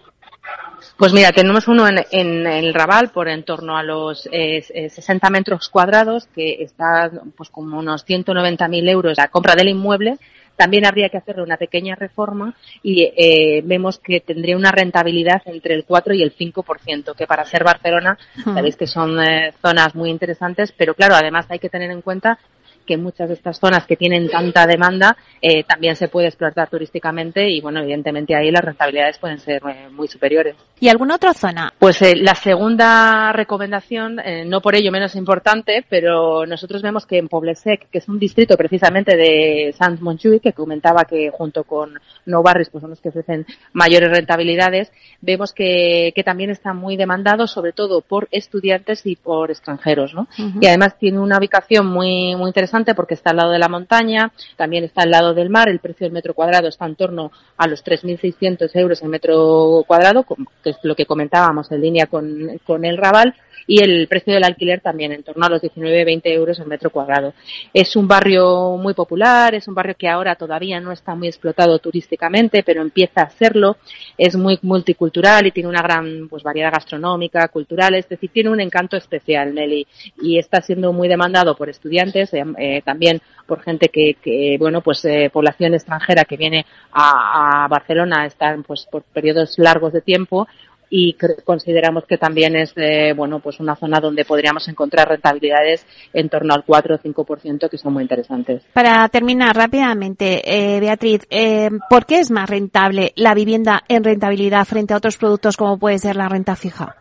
Pues 0.99 1.13
mira, 1.13 1.31
tenemos 1.31 1.69
uno 1.69 1.87
en, 1.87 2.45
el 2.45 2.75
Raval 2.75 3.11
por 3.11 3.29
en 3.29 3.45
torno 3.45 3.79
a 3.79 3.85
los 3.85 4.23
60 4.23 4.29
eh, 4.33 5.31
metros 5.31 5.69
cuadrados 5.69 6.27
que 6.35 6.61
está 6.61 7.09
pues 7.37 7.51
como 7.51 7.79
unos 7.79 8.05
190.000 8.05 8.91
euros 8.91 9.17
la 9.17 9.29
compra 9.29 9.55
del 9.55 9.69
inmueble. 9.69 10.19
También 10.57 10.85
habría 10.85 11.09
que 11.09 11.19
hacerle 11.19 11.45
una 11.45 11.57
pequeña 11.57 11.95
reforma 11.95 12.53
y 12.83 13.05
eh, 13.17 13.63
vemos 13.65 14.01
que 14.01 14.19
tendría 14.19 14.57
una 14.57 14.73
rentabilidad 14.73 15.41
entre 15.45 15.75
el 15.75 15.85
4 15.85 16.15
y 16.15 16.23
el 16.25 16.37
5%, 16.37 17.15
que 17.15 17.29
para 17.29 17.45
ser 17.45 17.63
Barcelona 17.63 18.19
sabéis 18.43 18.75
que 18.75 18.89
son 18.89 19.21
eh, 19.23 19.53
zonas 19.63 19.95
muy 19.95 20.11
interesantes, 20.11 20.75
pero 20.77 20.95
claro, 20.95 21.15
además 21.15 21.47
hay 21.49 21.61
que 21.61 21.69
tener 21.69 21.93
en 21.93 22.03
cuenta 22.03 22.41
que 22.89 22.97
muchas 22.97 23.29
de 23.29 23.35
estas 23.35 23.59
zonas 23.61 23.87
que 23.87 23.97
tienen 23.97 24.31
tanta 24.31 24.67
demanda 24.67 25.15
eh, 25.43 25.63
también 25.63 25.95
se 25.95 26.09
puede 26.09 26.29
explotar 26.29 26.71
turísticamente 26.71 27.51
y 27.51 27.61
bueno, 27.61 27.81
evidentemente 27.81 28.35
ahí 28.35 28.51
las 28.51 28.65
rentabilidades 28.65 29.19
pueden 29.19 29.39
ser 29.39 29.61
eh, 29.69 29.89
muy 29.91 30.09
superiores. 30.09 30.57
¿Y 30.81 30.89
alguna 30.89 31.17
otra 31.17 31.35
zona? 31.35 31.71
Pues 31.79 32.01
eh, 32.01 32.17
la 32.17 32.35
segunda 32.35 33.31
recomendación, 33.33 34.17
no 34.47 34.63
por 34.63 34.75
ello 34.75 34.91
menos 34.91 35.15
importante, 35.17 35.85
pero 35.87 36.47
nosotros 36.47 36.81
vemos 36.81 37.05
que 37.05 37.19
en 37.19 37.29
Poblesec, 37.29 37.91
que 37.91 37.99
es 37.99 38.09
un 38.09 38.19
distrito 38.19 38.57
precisamente 38.57 39.17
de 39.17 39.75
Sant 39.77 40.01
Montjuïc, 40.01 40.41
que 40.41 40.53
comentaba 40.53 41.05
que 41.05 41.31
junto 41.31 41.65
con 41.65 42.01
No 42.25 42.43
Barris 42.43 42.71
pues 42.71 42.81
son 42.81 42.91
los 42.91 43.01
que 43.01 43.11
ofrecen 43.11 43.45
mayores 43.75 44.11
rentabilidades, 44.11 44.91
vemos 45.21 45.53
que, 45.53 46.13
que 46.15 46.25
también 46.25 46.51
está 46.51 46.73
muy 46.73 46.97
demandado 46.97 47.47
sobre 47.47 47.73
todo 47.73 48.01
por 48.01 48.29
estudiantes 48.31 49.05
y 49.05 49.17
por 49.17 49.51
extranjeros, 49.51 50.15
¿no? 50.15 50.27
Y 50.61 50.67
además 50.67 50.97
tiene 50.99 51.19
una 51.19 51.39
ubicación 51.39 51.87
muy, 51.87 52.35
muy 52.37 52.49
interesante 52.49 52.78
porque 52.95 53.15
está 53.15 53.31
al 53.31 53.37
lado 53.37 53.51
de 53.51 53.59
la 53.59 53.69
montaña, 53.69 54.33
también 54.57 54.85
está 54.85 55.03
al 55.03 55.11
lado 55.11 55.35
del 55.35 55.51
mar, 55.51 55.69
el 55.69 55.81
precio 55.81 56.05
del 56.05 56.13
metro 56.13 56.35
cuadrado 56.35 56.69
está 56.69 56.87
en 56.87 56.97
torno 56.97 57.33
a 57.57 57.67
los 57.67 57.85
3.600 57.85 58.71
euros 58.75 59.03
el 59.03 59.09
metro 59.09 59.85
cuadrado, 59.87 60.25
que 60.63 60.71
es 60.71 60.79
lo 60.83 60.95
que 60.95 61.07
comentábamos 61.07 61.71
en 61.73 61.81
línea 61.81 62.07
con, 62.07 62.59
con 62.65 62.85
el 62.85 62.97
Raval, 62.97 63.35
y 63.69 63.83
el 63.83 64.09
precio 64.09 64.33
del 64.33 64.45
alquiler 64.45 64.81
también 64.81 65.13
en 65.13 65.23
torno 65.23 65.45
a 65.45 65.51
los 65.51 65.63
19-20 65.63 66.23
euros 66.25 66.59
el 66.59 66.67
metro 66.67 66.91
cuadrado. 66.91 67.35
Es 67.73 67.95
un 67.97 68.09
barrio 68.09 68.77
muy 68.79 68.95
popular, 68.95 69.55
es 69.55 69.69
un 69.69 69.75
barrio 69.75 69.95
que 69.97 70.09
ahora 70.09 70.35
todavía 70.37 70.81
no 70.81 70.91
está 70.91 71.15
muy 71.15 71.29
explotado 71.29 71.79
turísticamente, 71.79 72.63
pero 72.63 72.81
empieza 72.81 73.23
a 73.23 73.31
serlo. 73.31 73.77
Es 74.17 74.35
muy 74.37 74.59
multicultural 74.63 75.47
y 75.47 75.53
tiene 75.53 75.69
una 75.69 75.83
gran 75.83 76.29
pues, 76.29 76.43
variedad 76.43 76.73
gastronómica, 76.73 77.47
cultural, 77.49 77.95
es 77.95 78.09
decir, 78.09 78.31
tiene 78.33 78.49
un 78.49 78.61
encanto 78.61 78.97
especial, 78.97 79.55
Nelly, 79.55 79.87
y 80.23 80.39
está 80.39 80.63
siendo 80.63 80.95
muy 80.95 81.07
demandado 81.07 81.55
por 81.55 81.69
estudiantes, 81.69 82.33
eh, 82.33 82.45
eh, 82.77 82.83
también 82.83 83.21
por 83.47 83.63
gente 83.63 83.89
que, 83.89 84.15
que 84.23 84.57
bueno, 84.59 84.83
pues 84.83 85.05
eh, 85.05 85.31
población 85.33 85.75
extranjera 85.75 86.25
que 86.25 86.37
viene 86.37 86.67
a, 86.93 87.67
Barcelona, 87.69 88.27
están 88.27 88.63
pues 88.63 88.87
por 88.91 89.03
periodos 89.03 89.59
largos 89.59 89.93
de 89.93 90.03
tiempo, 90.03 90.47
y 90.91 91.17
consideramos 91.45 92.05
que 92.07 92.17
también 92.17 92.57
es 92.57 92.75
bueno 93.15 93.41
pues 93.41 93.61
una 93.61 93.77
zona 93.77 94.01
donde 94.01 94.25
podríamos 94.25 94.69
encontrar 94.69 95.09
rentabilidades 95.09 95.87
en 96.13 96.29
torno 96.29 96.55
al 96.55 96.65
4 96.65 96.95
o 96.95 96.99
5% 96.99 97.69
que 97.69 97.79
son 97.79 97.93
muy 97.93 98.03
interesantes. 98.03 98.63
Para 98.73 99.07
terminar 99.09 99.55
rápidamente, 99.55 100.41
eh, 100.45 100.81
Beatriz, 100.81 101.27
eh, 101.31 101.71
¿por 101.91 102.07
qué 102.07 102.21
es 102.21 102.31
más 102.31 102.49
rentable 102.49 103.13
la 103.17 103.35
vivienda 103.35 103.83
en 103.89 104.05
rentabilidad 104.05 104.65
frente 104.65 104.95
a 104.95 104.97
otros 104.99 105.19
productos 105.19 105.57
como 105.57 105.79
puede 105.79 105.99
ser 105.99 106.17
la 106.17 106.29
renta 106.29 106.57
fija? 106.57 106.97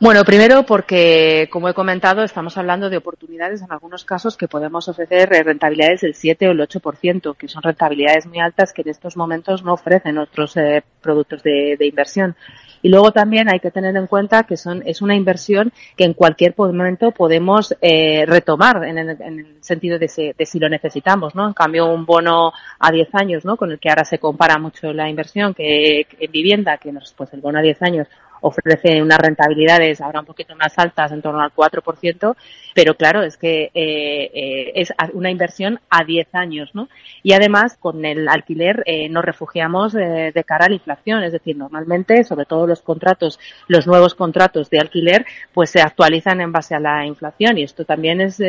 Bueno, 0.00 0.24
primero 0.24 0.64
porque, 0.64 1.48
como 1.50 1.68
he 1.68 1.74
comentado, 1.74 2.22
estamos 2.22 2.56
hablando 2.58 2.90
de 2.90 2.98
oportunidades 2.98 3.62
en 3.62 3.72
algunos 3.72 4.04
casos 4.04 4.36
que 4.36 4.48
podemos 4.48 4.88
ofrecer 4.88 5.28
rentabilidades 5.28 6.02
del 6.02 6.14
7 6.14 6.48
o 6.48 6.52
el 6.52 6.60
8%, 6.60 7.36
que 7.36 7.48
son 7.48 7.62
rentabilidades 7.62 8.26
muy 8.26 8.40
altas 8.40 8.72
que 8.72 8.82
en 8.82 8.90
estos 8.90 9.16
momentos 9.16 9.64
no 9.64 9.72
ofrecen 9.72 10.18
otros 10.18 10.56
eh, 10.56 10.82
productos 11.00 11.42
de, 11.42 11.76
inversión. 11.80 12.36
Y 12.82 12.88
luego 12.88 13.10
también 13.10 13.48
hay 13.48 13.58
que 13.58 13.70
tener 13.70 13.96
en 13.96 14.06
cuenta 14.06 14.42
que 14.42 14.56
son, 14.56 14.82
es 14.84 15.00
una 15.00 15.14
inversión 15.14 15.72
que 15.96 16.04
en 16.04 16.12
cualquier 16.12 16.54
momento 16.56 17.10
podemos 17.10 17.74
eh, 17.80 18.24
retomar 18.26 18.84
en 18.84 18.98
el, 18.98 19.56
sentido 19.60 19.98
de, 19.98 20.08
si 20.08 20.58
lo 20.58 20.68
necesitamos, 20.68 21.34
¿no? 21.34 21.48
En 21.48 21.54
cambio, 21.54 21.86
un 21.86 22.04
bono 22.04 22.52
a 22.78 22.92
10 22.92 23.14
años, 23.14 23.44
¿no? 23.44 23.56
Con 23.56 23.72
el 23.72 23.78
que 23.78 23.88
ahora 23.88 24.04
se 24.04 24.18
compara 24.18 24.58
mucho 24.58 24.92
la 24.92 25.08
inversión 25.08 25.54
que, 25.54 26.06
en 26.18 26.30
vivienda, 26.30 26.76
que 26.76 26.92
nos, 26.92 27.12
pues 27.14 27.32
el 27.32 27.40
bono 27.40 27.58
a 27.58 27.62
10 27.62 27.82
años 27.82 28.08
ofrece 28.46 29.02
unas 29.02 29.18
rentabilidades 29.18 30.00
ahora 30.00 30.20
un 30.20 30.26
poquito 30.26 30.54
más 30.54 30.78
altas, 30.78 31.10
en 31.10 31.20
torno 31.20 31.40
al 31.40 31.52
4%, 31.52 32.36
pero 32.74 32.94
claro, 32.94 33.22
es 33.22 33.36
que 33.36 33.70
eh, 33.74 34.30
eh, 34.34 34.72
es 34.74 34.92
una 35.14 35.30
inversión 35.30 35.80
a 35.90 36.04
10 36.04 36.34
años, 36.34 36.70
¿no? 36.74 36.88
Y 37.22 37.32
además, 37.32 37.76
con 37.78 38.04
el 38.04 38.28
alquiler 38.28 38.82
eh, 38.86 39.08
nos 39.08 39.24
refugiamos 39.24 39.92
de 39.92 40.44
cara 40.46 40.66
a 40.66 40.68
la 40.68 40.74
inflación, 40.74 41.24
es 41.24 41.32
decir, 41.32 41.56
normalmente, 41.56 42.22
sobre 42.22 42.44
todo 42.44 42.66
los 42.66 42.82
contratos, 42.82 43.40
los 43.66 43.86
nuevos 43.86 44.14
contratos 44.14 44.70
de 44.70 44.78
alquiler, 44.78 45.26
pues 45.52 45.70
se 45.70 45.80
actualizan 45.80 46.40
en 46.40 46.52
base 46.52 46.74
a 46.74 46.80
la 46.80 47.04
inflación 47.04 47.58
y 47.58 47.62
esto 47.62 47.84
también 47.84 48.20
es 48.20 48.40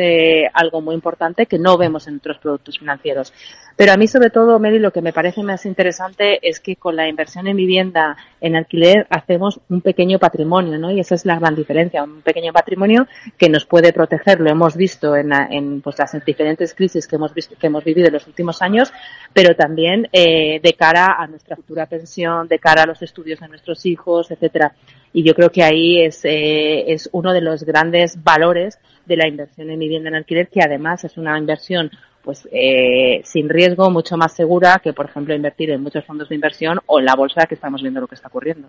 algo 0.52 0.80
muy 0.80 0.94
importante 0.94 1.46
que 1.46 1.58
no 1.58 1.76
vemos 1.76 2.06
en 2.06 2.16
otros 2.16 2.38
productos 2.38 2.78
financieros. 2.78 3.32
Pero 3.78 3.92
a 3.92 3.96
mí, 3.96 4.08
sobre 4.08 4.30
todo, 4.30 4.58
Mary, 4.58 4.80
lo 4.80 4.90
que 4.90 5.02
me 5.02 5.12
parece 5.12 5.44
más 5.44 5.64
interesante 5.64 6.40
es 6.42 6.58
que 6.58 6.74
con 6.74 6.96
la 6.96 7.08
inversión 7.08 7.46
en 7.46 7.56
vivienda 7.56 8.16
en 8.40 8.56
alquiler 8.56 9.06
hacemos 9.08 9.60
un 9.68 9.82
pequeño 9.88 10.18
patrimonio, 10.18 10.76
¿no? 10.78 10.90
Y 10.90 11.00
esa 11.00 11.14
es 11.14 11.24
la 11.24 11.38
gran 11.38 11.54
diferencia, 11.54 12.02
un 12.02 12.20
pequeño 12.20 12.52
patrimonio 12.52 13.06
que 13.38 13.48
nos 13.48 13.64
puede 13.64 13.94
proteger, 13.94 14.38
lo 14.38 14.50
hemos 14.50 14.76
visto 14.76 15.16
en, 15.16 15.32
en 15.32 15.80
pues, 15.80 15.98
las 15.98 16.12
diferentes 16.26 16.74
crisis 16.74 17.08
que 17.08 17.16
hemos 17.16 17.32
visto, 17.32 17.56
que 17.58 17.68
hemos 17.68 17.82
vivido 17.84 18.08
en 18.08 18.12
los 18.12 18.26
últimos 18.26 18.60
años, 18.60 18.92
pero 19.32 19.56
también 19.56 20.06
eh, 20.12 20.60
de 20.62 20.74
cara 20.74 21.16
a 21.18 21.26
nuestra 21.26 21.56
futura 21.56 21.86
pensión, 21.86 22.48
de 22.48 22.58
cara 22.58 22.82
a 22.82 22.86
los 22.86 23.00
estudios 23.00 23.40
de 23.40 23.48
nuestros 23.48 23.86
hijos, 23.86 24.30
etcétera. 24.30 24.74
Y 25.14 25.22
yo 25.22 25.34
creo 25.34 25.50
que 25.50 25.62
ahí 25.62 26.04
es, 26.04 26.22
eh, 26.26 26.92
es 26.92 27.08
uno 27.12 27.32
de 27.32 27.40
los 27.40 27.64
grandes 27.64 28.22
valores 28.22 28.78
de 29.06 29.16
la 29.16 29.26
inversión 29.26 29.70
en 29.70 29.78
vivienda 29.78 30.10
en 30.10 30.16
alquiler, 30.16 30.48
que 30.48 30.60
además 30.60 31.02
es 31.04 31.16
una 31.16 31.38
inversión 31.38 31.90
pues 32.22 32.46
eh, 32.52 33.22
sin 33.24 33.48
riesgo, 33.48 33.90
mucho 33.90 34.16
más 34.16 34.34
segura 34.34 34.80
que, 34.82 34.92
por 34.92 35.06
ejemplo, 35.06 35.34
invertir 35.34 35.70
en 35.70 35.82
muchos 35.82 36.04
fondos 36.04 36.28
de 36.28 36.34
inversión 36.34 36.78
o 36.86 36.98
en 36.98 37.06
la 37.06 37.14
bolsa 37.14 37.46
que 37.48 37.54
estamos 37.54 37.80
viendo 37.80 38.00
lo 38.00 38.06
que 38.06 38.16
está 38.16 38.28
ocurriendo. 38.28 38.68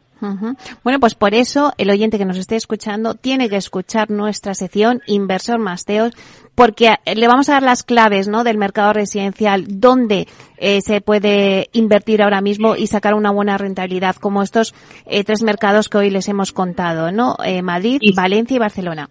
Bueno, 0.84 1.00
pues 1.00 1.16
por 1.16 1.34
eso 1.34 1.74
el 1.78 1.90
oyente 1.90 2.18
que 2.18 2.26
nos 2.26 2.38
esté 2.38 2.56
escuchando 2.56 3.16
tiene 3.16 3.50
que 3.50 3.58
escuchar 3.58 4.10
nuestra 4.10 4.54
sección 4.54 5.02
Inversor 5.08 5.60
Masteos 5.60 6.14
porque 6.56 6.96
le 7.06 7.28
vamos 7.28 7.50
a 7.50 7.54
dar 7.54 7.64
las 7.64 7.84
claves 7.84 8.28
¿no? 8.28 8.44
del 8.44 8.58
mercado 8.58 8.94
residencial, 8.94 9.66
donde 9.68 10.28
eh, 10.58 10.80
se 10.82 11.02
puede 11.02 11.70
invertir 11.72 12.22
ahora 12.22 12.42
mismo 12.42 12.76
y 12.76 12.88
sacar 12.88 13.14
una 13.14 13.32
buena 13.32 13.58
rentabilidad, 13.58 14.16
como 14.16 14.44
estos 14.44 14.74
eh, 15.06 15.24
tres 15.24 15.42
mercados 15.42 15.90
que 15.90 15.98
hoy 15.98 16.10
les 16.10 16.28
hemos 16.28 16.52
contado, 16.52 17.12
¿no? 17.12 17.38
Madrid, 17.64 18.02
Valencia 18.16 18.56
y 18.56 18.60
Barcelona. 18.60 19.10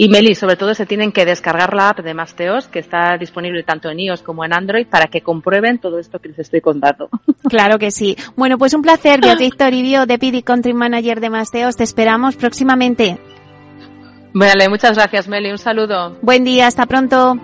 Y 0.00 0.08
Meli, 0.08 0.36
sobre 0.36 0.54
todo 0.54 0.74
se 0.74 0.86
tienen 0.86 1.10
que 1.10 1.24
descargar 1.24 1.74
la 1.74 1.88
app 1.88 1.98
de 1.98 2.14
Masteos, 2.14 2.68
que 2.68 2.78
está 2.78 3.18
disponible 3.18 3.64
tanto 3.64 3.90
en 3.90 3.98
iOS 3.98 4.22
como 4.22 4.44
en 4.44 4.54
Android, 4.54 4.86
para 4.86 5.08
que 5.08 5.22
comprueben 5.22 5.78
todo 5.78 5.98
esto 5.98 6.20
que 6.20 6.28
les 6.28 6.38
estoy 6.38 6.60
contando. 6.60 7.10
Claro 7.48 7.78
que 7.78 7.90
sí. 7.90 8.14
Bueno, 8.36 8.58
pues 8.58 8.74
un 8.74 8.82
placer, 8.82 9.20
Beatriz 9.22 9.56
Toribio, 9.56 10.06
Deputy 10.06 10.42
Country 10.42 10.74
Manager 10.74 11.18
de 11.18 11.30
Masteos. 11.30 11.76
Te 11.76 11.82
esperamos 11.82 12.36
próximamente. 12.36 13.18
Vale, 14.34 14.68
muchas 14.68 14.96
gracias, 14.96 15.26
Meli. 15.28 15.50
Un 15.50 15.58
saludo. 15.58 16.16
Buen 16.20 16.44
día, 16.44 16.66
hasta 16.66 16.84
pronto. 16.86 17.36